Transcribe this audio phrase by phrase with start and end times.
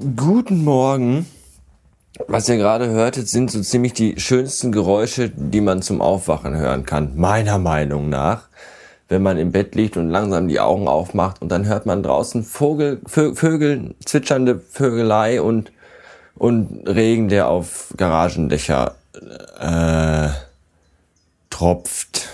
[0.00, 1.26] Guten Morgen.
[2.28, 6.84] Was ihr gerade hörtet, sind so ziemlich die schönsten Geräusche, die man zum Aufwachen hören
[6.86, 8.46] kann, meiner Meinung nach.
[9.08, 12.44] Wenn man im Bett liegt und langsam die Augen aufmacht und dann hört man draußen
[12.44, 15.72] Vogel, Vö Vögel, zwitschernde Vögelei und,
[16.36, 18.94] und Regen, der auf Garagendächer
[19.58, 20.28] äh,
[21.50, 22.28] tropft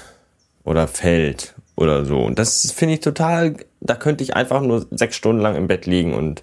[0.64, 2.24] oder fällt oder so.
[2.24, 5.86] Und das finde ich total, da könnte ich einfach nur sechs Stunden lang im Bett
[5.86, 6.42] liegen und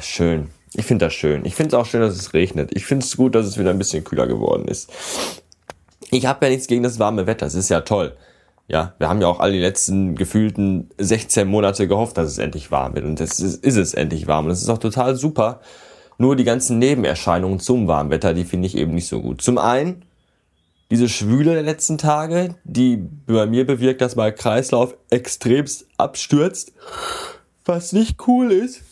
[0.00, 0.48] schön.
[0.74, 1.44] Ich finde das schön.
[1.44, 2.70] Ich finde es auch schön, dass es regnet.
[2.72, 4.90] Ich finde es gut, dass es wieder ein bisschen kühler geworden ist.
[6.10, 7.46] Ich habe ja nichts gegen das warme Wetter.
[7.46, 8.16] Es ist ja toll.
[8.68, 12.70] Ja, wir haben ja auch all die letzten gefühlten 16 Monate gehofft, dass es endlich
[12.70, 13.04] warm wird.
[13.04, 14.46] Und jetzt ist, ist es endlich warm.
[14.46, 15.60] Und das ist auch total super.
[16.16, 19.42] Nur die ganzen Nebenerscheinungen zum Warmwetter, die finde ich eben nicht so gut.
[19.42, 20.04] Zum einen
[20.90, 26.72] diese Schwüle der letzten Tage, die bei mir bewirkt, dass mein Kreislauf extremst abstürzt,
[27.64, 28.82] was nicht cool ist.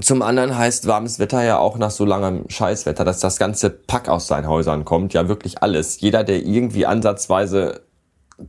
[0.00, 4.08] Zum anderen heißt warmes Wetter ja auch nach so langem Scheißwetter, dass das ganze Pack
[4.08, 5.12] aus seinen Häusern kommt.
[5.14, 6.00] Ja, wirklich alles.
[6.00, 7.82] Jeder, der irgendwie ansatzweise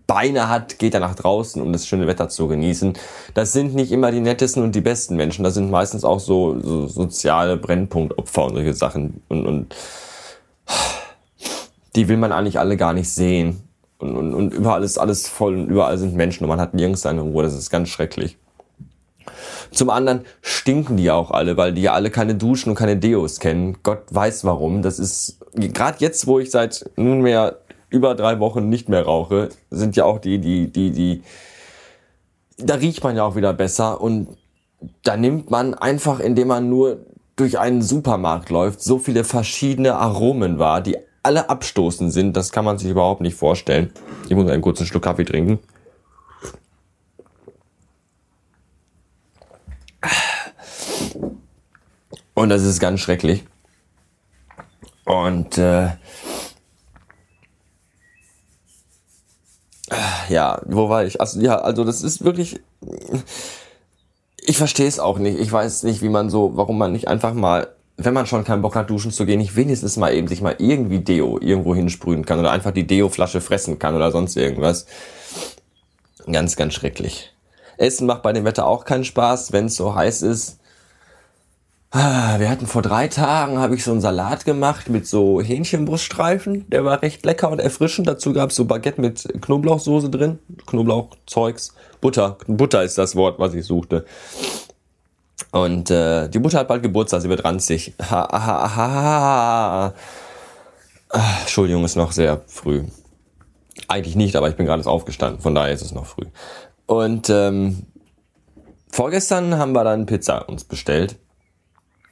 [0.07, 2.93] Beine hat, geht er nach draußen, um das schöne Wetter zu genießen.
[3.33, 5.43] Das sind nicht immer die nettesten und die besten Menschen.
[5.43, 9.21] Das sind meistens auch so, so soziale Brennpunktopfer und solche Sachen.
[9.27, 9.75] Und, und
[11.95, 13.63] die will man eigentlich alle gar nicht sehen.
[13.99, 17.01] Und, und, und überall ist alles voll und überall sind Menschen und man hat nirgends
[17.01, 17.43] seine Ruhe.
[17.43, 18.37] Das ist ganz schrecklich.
[19.71, 23.39] Zum anderen stinken die auch alle, weil die ja alle keine Duschen und keine Deos
[23.39, 23.77] kennen.
[23.83, 24.81] Gott weiß warum.
[24.81, 27.57] Das ist gerade jetzt, wo ich seit nunmehr
[27.89, 31.23] über drei Wochen nicht mehr rauche, sind ja auch die, die, die, die,
[32.57, 34.37] da riecht man ja auch wieder besser und
[35.03, 37.05] da nimmt man einfach, indem man nur
[37.35, 42.35] durch einen Supermarkt läuft, so viele verschiedene Aromen wahr, die alle abstoßend sind.
[42.35, 43.91] Das kann man sich überhaupt nicht vorstellen.
[44.27, 45.59] Ich muss einen kurzen Schluck Kaffee trinken.
[52.41, 53.43] Und das ist ganz schrecklich.
[55.05, 55.89] Und äh,
[60.27, 61.21] ja, wo war ich?
[61.21, 62.59] Also ja, also das ist wirklich.
[64.43, 65.39] Ich verstehe es auch nicht.
[65.39, 68.63] Ich weiß nicht, wie man so, warum man nicht einfach mal, wenn man schon keinen
[68.63, 72.25] Bock hat, duschen zu gehen, nicht wenigstens mal eben sich mal irgendwie Deo irgendwo hinsprühen
[72.25, 74.87] kann oder einfach die Deo-Flasche fressen kann oder sonst irgendwas.
[76.25, 77.35] Ganz, ganz schrecklich.
[77.77, 80.57] Essen macht bei dem Wetter auch keinen Spaß, wenn es so heiß ist.
[81.93, 86.69] Ah, wir hatten vor drei Tagen, habe ich so einen Salat gemacht mit so Hähnchenbruststreifen.
[86.69, 88.07] Der war recht lecker und erfrischend.
[88.07, 90.39] Dazu gab es so Baguette mit Knoblauchsoße drin.
[90.67, 91.75] Knoblauchzeugs.
[91.99, 92.37] Butter.
[92.47, 94.05] Butter ist das Wort, was ich suchte.
[95.51, 97.93] Und äh, die Mutter hat bald Geburtstag, sie wird ranzig.
[97.99, 99.93] Ha, ha, ha, ha, ha.
[101.09, 102.83] Ah, Entschuldigung, ist noch sehr früh.
[103.89, 106.27] Eigentlich nicht, aber ich bin gerade aufgestanden, von daher ist es noch früh.
[106.85, 107.83] Und ähm,
[108.89, 111.17] vorgestern haben wir dann Pizza uns bestellt.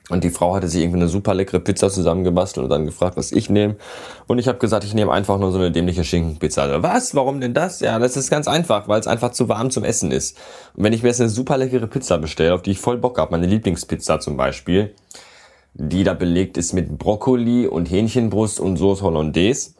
[0.09, 3.31] Und die Frau hatte sich irgendwie eine super leckere Pizza zusammengebastelt und dann gefragt, was
[3.31, 3.75] ich nehme.
[4.27, 6.63] Und ich habe gesagt, ich nehme einfach nur so eine dämliche Schinkenpizza.
[6.63, 7.13] Also, was?
[7.13, 7.79] Warum denn das?
[7.79, 10.37] Ja, das ist ganz einfach, weil es einfach zu warm zum Essen ist.
[10.75, 13.19] Und wenn ich mir jetzt eine super leckere Pizza bestelle, auf die ich voll Bock
[13.19, 14.95] habe, meine Lieblingspizza zum Beispiel,
[15.75, 19.73] die da belegt ist mit Brokkoli und Hähnchenbrust und Sauce Hollandaise,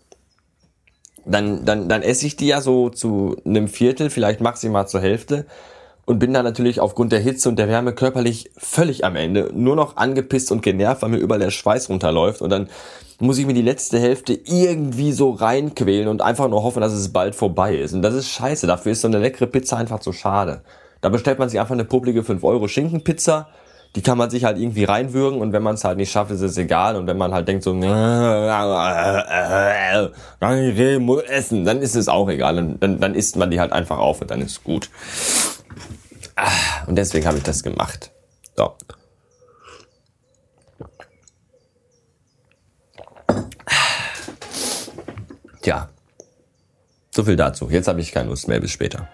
[1.25, 5.45] dann, dann, dann esse ich die ja so zu einem Viertel, vielleicht maximal zur Hälfte
[6.09, 9.75] und bin dann natürlich aufgrund der Hitze und der Wärme körperlich völlig am Ende, nur
[9.75, 12.67] noch angepisst und genervt, weil mir überall der Schweiß runterläuft und dann
[13.19, 17.13] muss ich mir die letzte Hälfte irgendwie so reinquälen und einfach nur hoffen, dass es
[17.13, 17.93] bald vorbei ist.
[17.93, 20.61] Und das ist scheiße, dafür ist so eine leckere Pizza einfach zu schade.
[21.01, 23.47] Da bestellt man sich einfach eine publige 5 Euro Schinkenpizza,
[23.95, 26.41] die kann man sich halt irgendwie reinwürgen und wenn man es halt nicht schafft, ist
[26.41, 26.95] es egal.
[26.95, 27.79] Und wenn man halt denkt so, ich
[30.99, 32.55] muss essen, dann ist es auch egal.
[32.55, 34.89] Dann, dann, dann isst man die halt einfach auf und dann ist gut.
[36.41, 38.11] Ah, und deswegen habe ich das gemacht.
[38.55, 38.77] So.
[45.61, 45.89] Tja,
[47.11, 47.69] so viel dazu.
[47.69, 48.61] Jetzt habe ich keine Lust mehr.
[48.61, 49.09] Bis später.